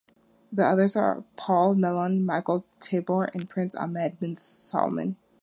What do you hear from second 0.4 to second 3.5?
The others are Paul Mellon, Michael Tabor, and